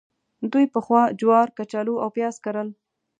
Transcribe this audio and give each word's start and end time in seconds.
دوی 0.51 0.65
پخوا 0.73 1.01
جوار، 1.19 1.47
کچالو 1.57 1.93
او 2.03 2.09
پیاز 2.15 2.35
کرل. 2.43 2.69